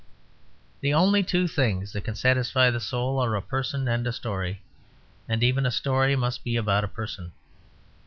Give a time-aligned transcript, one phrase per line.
[0.79, 4.63] The only two things that can satisfy the soul are a person and a story;
[5.29, 7.33] and even a story must be about a person.